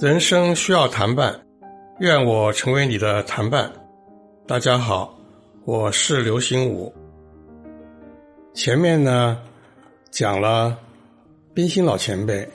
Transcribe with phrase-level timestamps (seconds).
[0.00, 1.40] 人生需要谈伴，
[2.00, 3.72] 愿我成为你的谈伴。
[4.48, 5.16] 大家好，
[5.64, 6.92] 我是刘心武。
[8.52, 9.40] 前面呢
[10.10, 10.76] 讲了
[11.54, 12.48] 冰心老前辈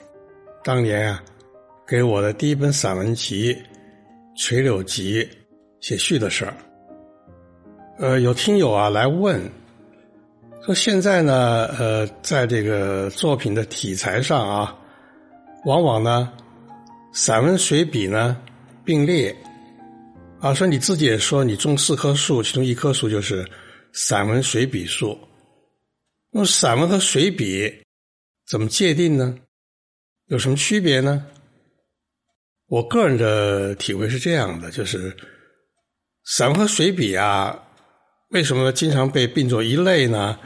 [0.65, 1.23] 当年啊
[1.87, 3.55] 给我的第一本散文集
[4.35, 5.23] 《垂柳集》
[5.79, 6.53] 写序的事儿。
[7.99, 9.41] 呃，有听友啊来问
[10.67, 14.77] 说，现在呢，呃，在这个作品的题材上啊，
[15.63, 16.33] 往往呢。
[17.13, 18.37] 散文随笔呢
[18.83, 19.33] 并列，
[20.41, 23.49] 啊，说你自己也说你种四棵树，其中一棵树就是
[23.93, 25.17] 散文随笔树。
[26.31, 27.73] 那么散文和随笔
[28.45, 29.37] 怎么界定呢？
[30.25, 31.25] 有什么区别呢？
[32.67, 35.15] 我个人的体会是这样的，就是
[36.25, 37.57] 散文和随笔啊，
[38.31, 40.37] 为什么经常被并作一类呢？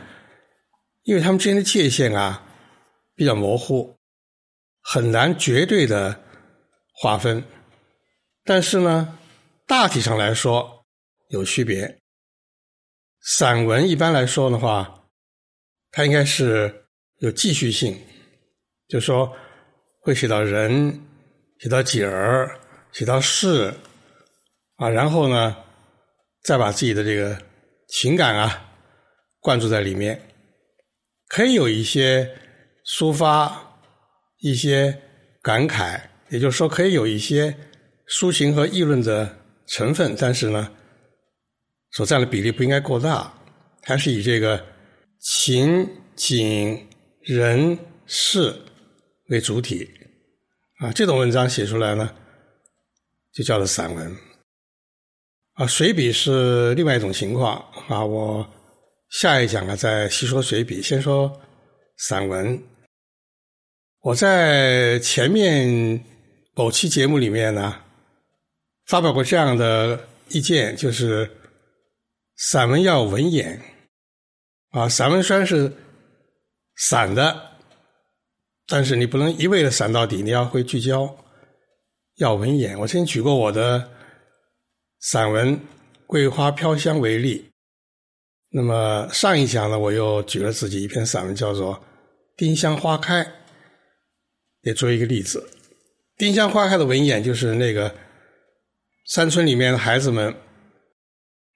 [1.04, 2.44] 因为他们之间的界限啊
[3.16, 3.98] 比较模糊，
[4.82, 6.24] 很难绝对的。
[6.94, 7.44] 划分，
[8.44, 9.18] 但是呢，
[9.66, 10.86] 大体上来说
[11.30, 12.00] 有区别。
[13.22, 15.06] 散文一般来说的话，
[15.90, 16.86] 它应该是
[17.18, 18.00] 有继续性，
[18.88, 19.36] 就说
[20.02, 21.02] 会写到人，
[21.58, 22.60] 写到景儿，
[22.92, 23.74] 写到事，
[24.76, 25.56] 啊，然后呢，
[26.44, 27.42] 再把自己的这个
[27.88, 28.70] 情感啊
[29.40, 30.22] 灌注在里面，
[31.32, 32.30] 可以有一些
[32.86, 33.80] 抒发，
[34.40, 35.02] 一些
[35.42, 35.98] 感慨。
[36.28, 37.56] 也就是说，可以有一些
[38.10, 40.70] 抒情和议论的成分，但是呢，
[41.92, 43.34] 所占的比例不应该过大，
[43.84, 44.62] 还是以这个
[45.22, 46.86] 情景
[47.22, 48.54] 人事
[49.30, 49.90] 为主体
[50.80, 50.92] 啊。
[50.92, 52.14] 这种文章写出来呢，
[53.34, 54.14] 就叫做散文
[55.54, 55.66] 啊。
[55.66, 57.56] 随笔是另外一种情况
[57.88, 58.04] 啊。
[58.04, 58.46] 我
[59.12, 61.40] 下一讲呢，再细说随笔，先说
[61.98, 62.60] 散文。
[64.02, 66.04] 我在前面。
[66.54, 67.82] 某期节目里面呢，
[68.86, 71.32] 发表过这样的意见，就是
[72.36, 73.60] 散文要文眼
[74.72, 75.72] 啊，散文虽然是
[76.76, 77.54] 散的，
[78.68, 81.18] 但是你不能一味的散到底，你要会聚焦，
[82.18, 82.78] 要文眼。
[82.78, 83.90] 我曾经举过我的
[85.00, 85.56] 散文
[86.06, 87.50] 《桂花飘香》为例，
[88.54, 91.74] 那么上一讲呢，我又举了自己一篇散文，叫做
[92.36, 93.24] 《丁香花开》，
[94.64, 95.50] 也作为一个例子。
[96.18, 97.96] 丁香花开的文眼，就是那个
[99.08, 100.36] 山村里面的孩子们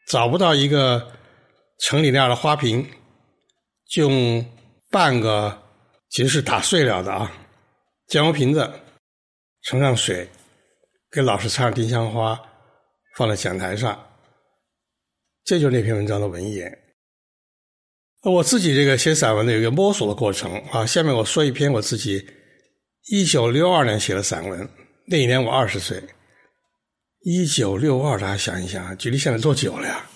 [0.07, 1.11] 找不到一个
[1.79, 2.89] 城里那样的花瓶，
[3.89, 4.45] 就用
[4.89, 5.61] 半个
[6.11, 7.29] 其实是打碎了的啊
[8.07, 8.71] 酱油瓶子
[9.63, 10.29] 盛上水，
[11.11, 12.41] 给老师插上丁香花，
[13.17, 14.01] 放在讲台上，
[15.43, 16.83] 这就是那篇文章的文眼。
[18.31, 22.25] 我自己这个写散文的有一个摸索的过程啊，下面我说一篇我自己。
[23.07, 24.67] 一九六二年写的散文，
[25.05, 26.03] 那一年我二十岁。
[27.21, 30.09] 一九六二，大家想一想，距离现在多久了呀？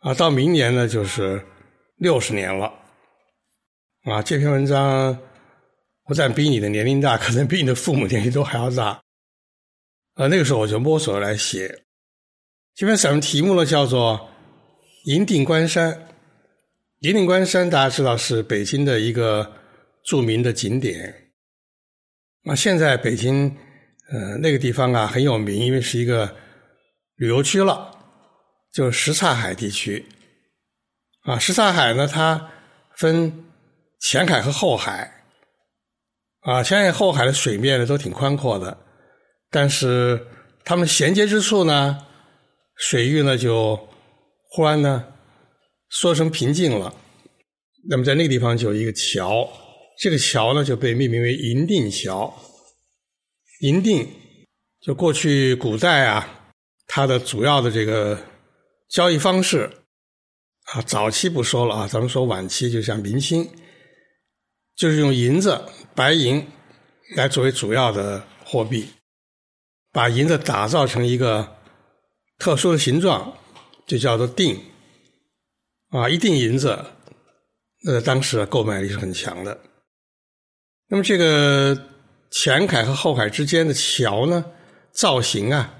[0.00, 1.40] 啊，到明年呢就是
[1.96, 2.66] 六十年了。
[4.02, 5.16] 啊，这篇文章
[6.06, 9.00] 不但比你的年龄大，可能比你的父母年龄都还要大。
[10.14, 11.82] 啊，那个时候我就摸索来写。
[12.74, 14.18] 这篇散文题目呢叫做
[15.12, 15.92] 《银锭关山》。
[17.00, 19.50] 银锭关山大家知道是北京的一个
[20.04, 21.30] 著名的景点。
[22.42, 23.56] 那现在北京，
[24.12, 26.36] 呃，那个地方啊很有名，因为是一个
[27.16, 27.90] 旅游区了，
[28.70, 30.04] 就是什刹海地区。
[31.22, 32.50] 啊，什刹海呢，它
[32.96, 33.46] 分
[33.98, 35.24] 前海和后海。
[36.40, 38.76] 啊，前海后海的水面呢都挺宽阔的，
[39.50, 40.26] 但是
[40.64, 42.06] 它们衔接之处呢，
[42.76, 43.88] 水域呢就
[44.50, 45.06] 忽然呢
[45.90, 46.94] 缩成平静了。
[47.88, 49.48] 那么在那个地方就有一个桥。
[49.98, 52.34] 这个桥呢就被命名为银锭桥。
[53.60, 54.08] 银锭
[54.80, 56.52] 就过去古代啊，
[56.86, 58.18] 它的主要的这个
[58.88, 59.70] 交易方式
[60.72, 63.46] 啊，早期不说了啊，咱们说晚期，就像明清，
[64.74, 65.62] 就是用银子
[65.94, 66.46] 白银
[67.14, 68.88] 来作为主要的货币，
[69.92, 71.56] 把银子打造成一个
[72.38, 73.36] 特殊的形状，
[73.86, 74.58] 就叫做锭
[75.90, 76.68] 啊，一锭银子，
[77.86, 79.60] 呃，当时购买力是很强的。
[80.88, 81.76] 那么这个
[82.30, 84.44] 前海和后海之间的桥呢，
[84.92, 85.74] 造型啊，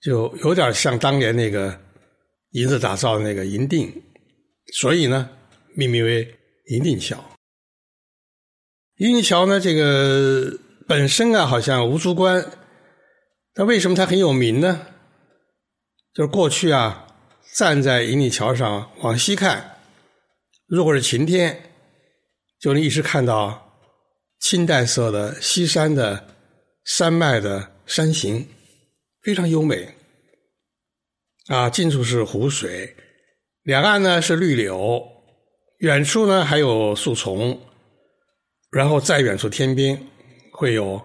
[0.00, 1.80] 就有点像当年那个
[2.50, 4.02] 银子打造的那个银锭，
[4.74, 5.30] 所以呢，
[5.74, 7.22] 命名为银锭桥。
[8.96, 12.46] 银锭桥呢，这个本身啊，好像无足观，
[13.54, 14.86] 但为什么它很有名呢？
[16.12, 17.03] 就是过去啊，
[17.54, 19.78] 站在银锭桥上往西看，
[20.66, 21.70] 如果是晴天，
[22.58, 23.78] 就能一直看到
[24.40, 26.34] 青黛色的西山的
[26.84, 28.48] 山脉的山形，
[29.22, 29.94] 非常优美。
[31.46, 32.96] 啊，近处是湖水，
[33.62, 35.06] 两岸呢是绿柳，
[35.78, 37.60] 远处呢还有树丛，
[38.72, 40.04] 然后再远处天边
[40.50, 41.00] 会有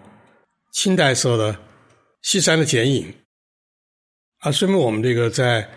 [0.72, 1.56] 青黛色的
[2.22, 3.14] 西山的剪影。
[4.38, 5.68] 啊，说明我们这个在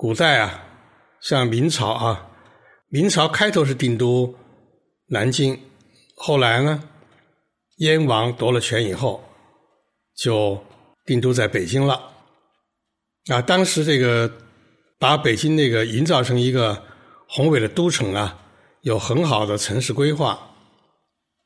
[0.00, 0.64] 古代啊，
[1.20, 2.30] 像明朝啊，
[2.88, 4.34] 明朝开头是定都
[5.08, 5.60] 南京，
[6.16, 6.82] 后来呢，
[7.76, 9.22] 燕王夺了权以后，
[10.16, 10.58] 就
[11.04, 12.00] 定都在北京了。
[13.26, 14.32] 啊，当时这个
[14.98, 16.82] 把北京那个营造成一个
[17.28, 18.38] 宏伟的都城啊，
[18.80, 20.54] 有很好的城市规划。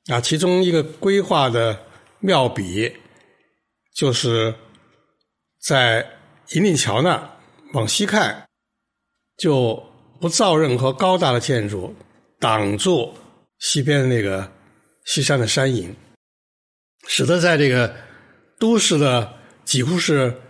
[0.07, 1.85] 啊，其中一个规划的
[2.21, 2.95] 妙笔，
[3.97, 4.55] 就是
[5.61, 6.09] 在。
[6.51, 7.34] 银锭桥那
[7.75, 8.49] 往西看，
[9.37, 9.81] 就
[10.21, 11.95] 不造任何高大的建筑，
[12.39, 13.13] 挡住
[13.59, 14.51] 西边的那个
[15.05, 15.95] 西山的山影，
[17.09, 17.95] 使得在这个
[18.61, 19.35] 都市的
[19.65, 20.41] 几乎是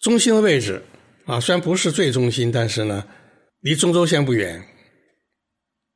[0.00, 0.82] 中心的位置
[1.24, 3.06] 啊，虽然不是最中心，但是呢，
[3.60, 4.62] 离中轴线不远，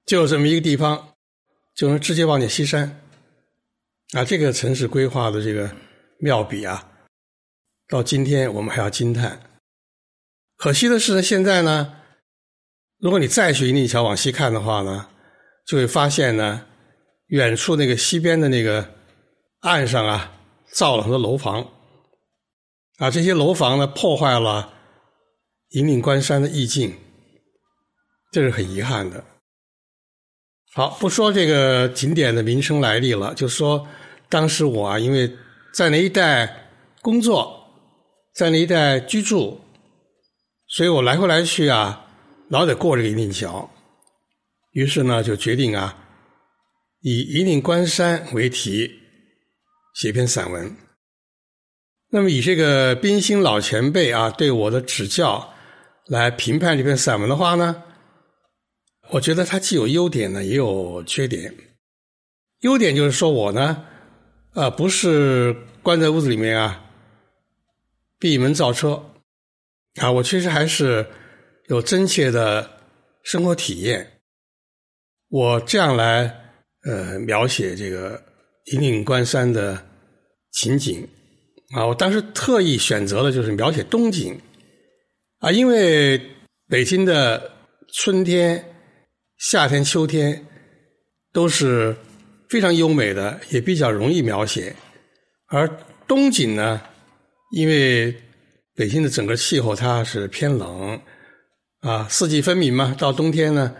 [0.07, 1.15] 就这么一个地方，
[1.75, 3.03] 就能直接望见西山
[4.15, 4.25] 啊。
[4.25, 5.71] 这个城市规划的这个
[6.19, 6.91] 妙笔啊。
[7.89, 9.39] 到今天，我们还要惊叹。
[10.57, 11.95] 可惜的是呢，现在呢，
[12.99, 15.09] 如果你再去银锭桥往西看的话呢，
[15.67, 16.65] 就会发现呢，
[17.27, 18.95] 远处那个西边的那个
[19.61, 20.33] 岸上啊，
[20.73, 21.71] 造了很多楼房，
[22.99, 24.73] 啊，这些楼房呢，破坏了
[25.71, 26.97] 银锭关山的意境，
[28.33, 29.23] 这是很遗憾的。
[30.73, 33.87] 好，不说这个景点的名称来历了，就说
[34.29, 35.31] 当时我啊，因为
[35.75, 36.71] 在那一带
[37.03, 37.63] 工作。
[38.35, 39.61] 在那一带居住，
[40.75, 42.05] 所以我来回来去啊，
[42.49, 43.71] 老得过这个银锭桥。
[44.73, 45.97] 于是呢，就决定啊，
[47.01, 48.93] 以银锭关山为题
[49.95, 50.77] 写篇散文。
[52.11, 55.55] 那么以这个冰心老前辈啊对我的指教
[56.07, 57.81] 来评判这篇散文的话呢，
[59.11, 61.55] 我觉得它既有优点呢，也有缺点。
[62.63, 63.85] 优点就是说我呢，
[64.55, 66.85] 啊，不是关在屋子里面啊。
[68.19, 69.14] 闭门造车
[70.01, 70.11] 啊！
[70.11, 71.07] 我确实还是
[71.69, 72.69] 有真切的
[73.23, 74.21] 生活体验。
[75.29, 76.25] 我这样来
[76.85, 78.23] 呃描写这个
[78.73, 79.85] 银岭关山的
[80.53, 81.07] 情景
[81.75, 84.39] 啊，我当时特意选择了就是描写冬景
[85.39, 86.21] 啊，因为
[86.69, 87.53] 北京的
[87.93, 88.65] 春天、
[89.39, 90.47] 夏天、秋天
[91.33, 91.95] 都是
[92.49, 94.75] 非常优美的，也比较容易描写，
[95.47, 95.69] 而
[96.07, 96.81] 冬景呢。
[97.53, 98.13] 因为
[98.75, 101.01] 北京的整个气候它是偏冷
[101.81, 102.95] 啊，四季分明嘛。
[102.99, 103.75] 到冬天呢，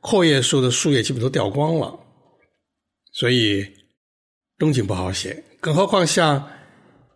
[0.00, 1.98] 阔叶树的树叶基本都掉光了，
[3.12, 3.66] 所以
[4.56, 5.44] 冬景不好写。
[5.60, 6.50] 更何况像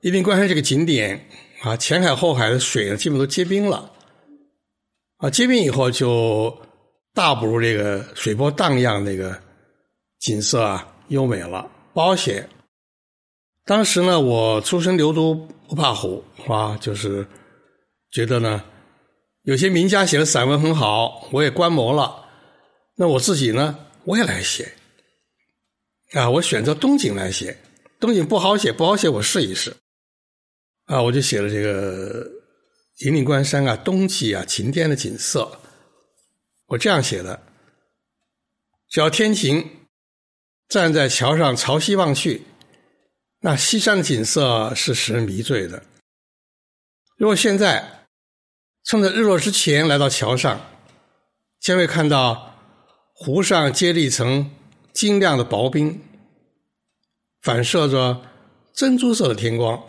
[0.03, 1.27] 一定关山这个景点
[1.63, 3.91] 啊，前海后海的水呢，基本都结冰了
[5.19, 5.31] 啊。
[5.31, 6.55] 结冰以后就
[7.15, 9.41] 大不如这个水波荡漾那个
[10.19, 12.47] 景色啊优美了，不好写。
[13.65, 17.27] 当时呢，我初生牛犊不怕虎啊，就是
[18.11, 18.65] 觉得呢，
[19.43, 22.27] 有些名家写的散文很好，我也观摩了。
[22.97, 24.73] 那我自己呢，我也来写
[26.13, 27.57] 啊，我选择冬景来写。
[28.01, 29.73] 冬景不好写，不好写，我试一试
[30.87, 32.29] 啊，我就写了这个
[33.05, 35.49] 银岭关山啊，冬季啊，晴天的景色。
[36.67, 37.41] 我这样写的：
[38.91, 39.65] 只要天晴，
[40.69, 42.43] 站在桥上朝西望去。
[43.45, 45.83] 那西山的景色是使人迷醉的。
[47.17, 48.07] 如果现在
[48.85, 50.61] 趁着日落之前来到桥上，
[51.59, 52.57] 将会看到
[53.13, 54.49] 湖上结了一层
[54.93, 56.01] 晶亮的薄冰，
[57.41, 58.23] 反射着
[58.73, 59.83] 珍珠色的天光，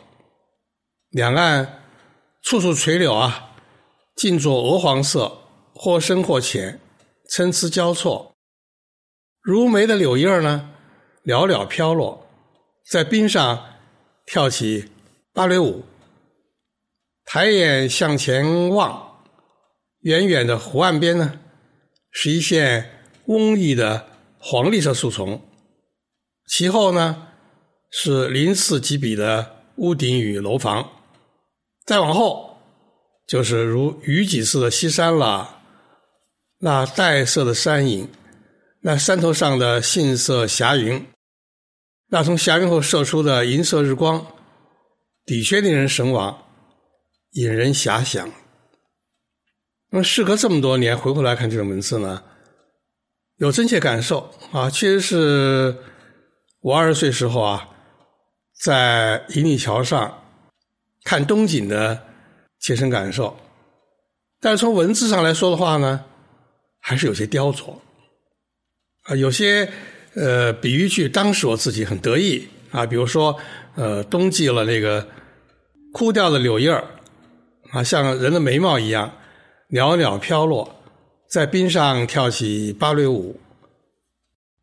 [1.09, 1.83] 两岸
[2.41, 3.51] 处处垂柳啊，
[4.15, 5.31] 尽作鹅黄色，
[5.75, 6.79] 或深或浅，
[7.29, 8.33] 参差交错。
[9.41, 10.71] 如眉的柳叶呢，
[11.23, 12.22] 寥寥飘落。
[12.89, 13.65] 在冰上
[14.25, 14.89] 跳起
[15.33, 15.83] 芭蕾舞，
[17.25, 19.23] 抬眼向前望，
[20.01, 21.39] 远远的湖岸边呢，
[22.11, 22.89] 是一线
[23.25, 25.41] 蓊郁的黄绿色树丛，
[26.47, 27.29] 其后呢
[27.89, 30.91] 是鳞次栉比的屋顶与楼房，
[31.85, 32.57] 再往后
[33.25, 35.61] 就是如雨几似的西山了。
[36.59, 38.09] 那黛色的山影，
[38.81, 41.05] 那山头上的杏色霞云。
[42.13, 44.23] 那从霞云后射出的银色日光，
[45.25, 46.45] 的确令人神往，
[47.31, 48.29] 引人遐想。
[49.89, 52.23] 那么，事隔这么多年回过来看这种文字呢，
[53.37, 55.75] 有真切感受啊，确实是
[56.61, 57.67] 我二十岁时候啊，
[58.61, 60.23] 在沂澧桥上
[61.03, 61.99] 看冬景的
[62.59, 63.35] 切身感受。
[64.39, 66.05] 但是从文字上来说的话呢，
[66.79, 67.75] 还是有些雕琢
[69.05, 69.67] 啊，有些
[70.15, 73.37] 呃比喻句，当时我自己很得意啊，比如说
[73.75, 75.07] 呃，冬季了那个
[75.91, 76.83] 枯掉的柳叶儿
[77.71, 79.11] 啊，像人的眉毛一样
[79.69, 80.79] 袅袅飘落。
[81.27, 83.39] 在冰上跳起芭蕾舞，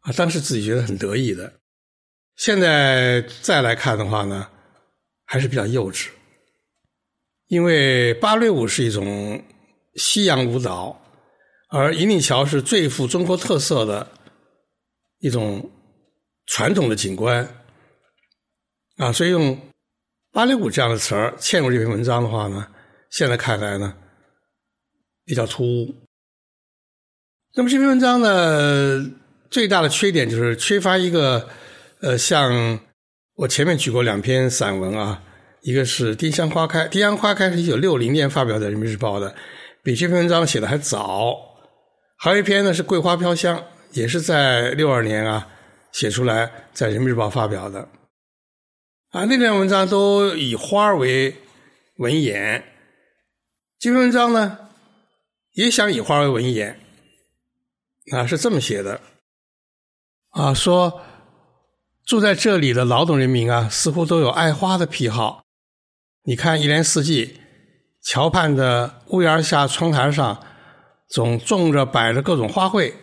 [0.02, 1.52] 啊，当时自己觉得很得意的。
[2.37, 4.47] 现在再来看的话呢，
[5.25, 6.07] 还是比较幼稚。
[7.49, 9.42] 因为芭蕾舞是一种
[9.97, 10.97] 西洋舞蹈，
[11.71, 14.07] 而沂澧桥是最富中国特色的
[15.21, 15.71] 一种
[16.47, 17.49] 传统的景观，
[18.97, 19.59] 啊，所以用
[20.33, 22.67] 芭蕾舞这样的词儿嵌入这篇文章的话呢，
[23.11, 23.95] 现在看来呢，
[25.25, 25.95] 比较突兀。
[27.55, 29.11] 那么这篇文章呢，
[29.50, 31.49] 最大的缺点就是缺乏一个，
[32.00, 32.81] 呃，像
[33.35, 35.23] 我前面举过两篇散文啊，
[35.62, 39.35] 一个是《丁香花开》，《丁香花开》是一九六零年发表在《人民日报》的，
[39.83, 41.37] 比这篇文章写的还早。
[42.17, 43.59] 还有一篇呢是《桂花飘香》，
[43.93, 45.49] 也是在六二年啊
[45.93, 47.89] 写出来，在《人民日报》发表的。
[49.11, 51.37] 啊，那篇文章都以花为
[51.97, 52.65] 文眼，
[53.79, 54.59] 这篇文章呢
[55.55, 56.79] 也想以花为文眼。
[58.13, 59.01] 啊，是这么写的，
[60.31, 61.03] 啊，说
[62.05, 65.45] 住在这里的劳动人民啊，似乎都有爱花的癖好。
[66.25, 67.41] 你看，一年四季，
[68.03, 70.43] 桥畔的屋檐下、窗台上，
[71.09, 72.95] 总种着、摆着各种花卉。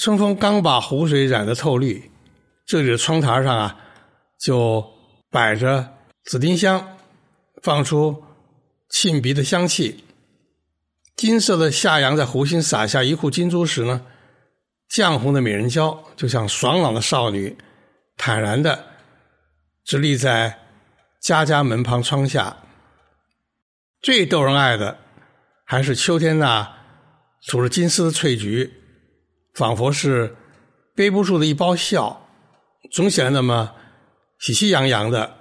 [0.00, 2.10] 春风刚把湖水染得透绿，
[2.64, 3.76] 这里的窗台上啊，
[4.38, 4.82] 就
[5.28, 5.92] 摆着
[6.24, 6.96] 紫丁香，
[7.62, 8.24] 放出
[8.88, 10.02] 沁鼻的香气。
[11.16, 14.06] 金色的夏阳在湖心洒下一库金珠时呢，
[14.90, 17.58] 绛红的美人蕉就像爽朗的少女，
[18.16, 18.86] 坦然的
[19.84, 20.60] 直立在
[21.20, 22.56] 家家门旁窗下。
[24.00, 24.96] 最逗人爱的
[25.66, 26.74] 还是秋天那
[27.46, 28.79] 吐着金丝的翠菊，
[29.60, 30.34] 仿佛是
[30.96, 32.26] 背不住的一包笑，
[32.90, 33.74] 总显得那么
[34.38, 35.36] 喜气洋洋的。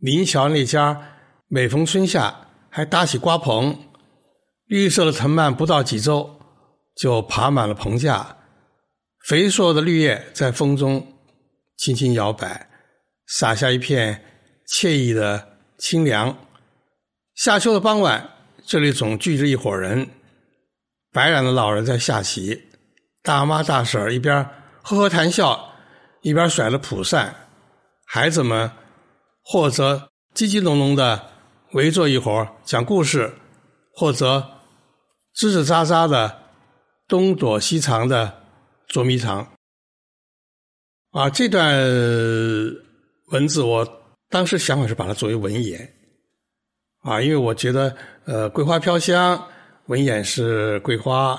[0.00, 1.00] 临桥那家
[1.46, 3.78] 每逢春夏还搭起瓜棚。
[4.66, 6.40] 绿色的藤蔓不到几周，
[6.96, 8.36] 就爬满了棚架，
[9.28, 11.06] 肥硕的绿叶在风中
[11.76, 12.68] 轻轻摇摆，
[13.28, 14.24] 洒下一片
[14.66, 16.36] 惬意的清凉。
[17.36, 18.28] 夏秋的傍晚，
[18.66, 20.08] 这里总聚着一伙人，
[21.12, 22.60] 白染的老人在下棋，
[23.24, 24.48] 大妈大婶一边
[24.82, 25.74] 呵呵谈笑，
[26.20, 27.34] 一边甩着蒲扇，
[28.06, 28.70] 孩子们
[29.42, 31.30] 或者叽叽隆隆的
[31.72, 33.34] 围坐一会儿讲故事，
[33.92, 34.50] 或者。
[35.36, 36.42] 吱吱喳喳的，
[37.08, 38.40] 东躲西藏的
[38.86, 39.44] 捉迷藏
[41.10, 41.28] 啊！
[41.28, 41.74] 这段
[43.32, 43.84] 文字，我
[44.30, 45.92] 当时想法是把它作为文言
[47.02, 49.48] 啊，因为我觉得，呃，桂花飘香，
[49.86, 51.36] 文言是桂花；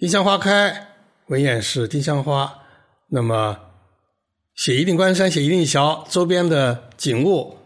[0.00, 0.94] 丁香花开，
[1.26, 2.62] 文眼是丁香花。
[3.08, 3.60] 那么，
[4.54, 7.58] 写一定关山，写一定桥周边的景物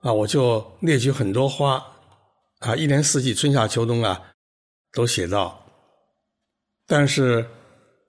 [0.00, 1.84] 啊，我就列举很多花
[2.60, 4.30] 啊，一年四季，春夏秋冬啊。
[4.94, 5.66] 都写到，
[6.86, 7.46] 但是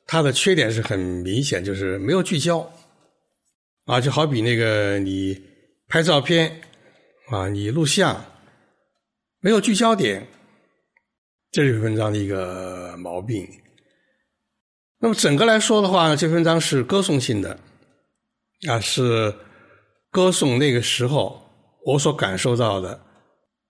[0.07, 2.71] 它的缺点是很明显，就是没有聚焦
[3.85, 5.41] 啊，就好比那个你
[5.89, 6.61] 拍照片
[7.31, 8.23] 啊，你录像
[9.41, 10.25] 没有聚焦点，
[11.51, 13.45] 这就是文章的一个毛病。
[15.03, 17.59] 那么整个来说的话呢，这篇文章是歌颂性的
[18.69, 19.35] 啊，是
[20.09, 21.45] 歌颂那个时候
[21.85, 23.01] 我所感受到的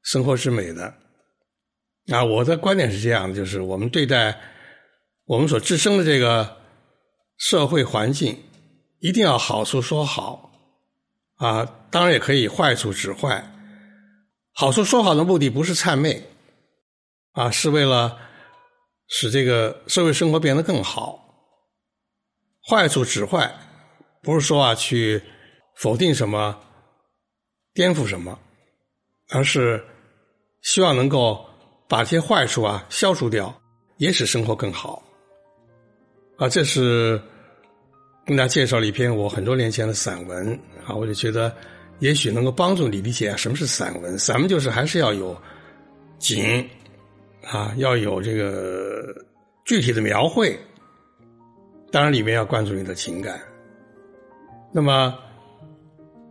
[0.04, 0.94] 生活之美的。
[2.12, 4.40] 啊，我的观点是这样的，就是我们对待
[5.26, 6.58] 我们所置身的这个
[7.40, 8.38] 社会环境，
[9.00, 10.52] 一定要好处说好，
[11.38, 13.44] 啊，当然也可以坏处指坏。
[14.54, 16.26] 好处说好的目的不是谄媚，
[17.32, 18.20] 啊，是为了
[19.08, 21.22] 使这个社会生活变得更好。
[22.70, 23.54] 坏处指坏，
[24.22, 25.22] 不是说啊去
[25.76, 26.60] 否定什么、
[27.74, 28.38] 颠覆什么，
[29.30, 29.84] 而是
[30.62, 31.46] 希望能够。
[31.86, 33.54] 把这些坏处啊消除掉，
[33.98, 35.04] 也使生活更好。
[36.38, 37.22] 啊，这是
[38.26, 41.56] 跟大家介绍了一篇我很多年前的散文啊，我就觉得
[42.00, 44.18] 也许能够帮助你理解什么是散文。
[44.18, 45.40] 散文就是还是要有
[46.18, 46.68] 景
[47.44, 49.04] 啊，要有这个
[49.64, 50.58] 具体的描绘，
[51.94, 53.40] 当然里面要关注你的情感。
[54.72, 55.16] 那么，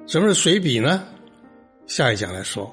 [0.09, 1.07] 什么是随笔呢？
[1.87, 2.69] 下一讲来说。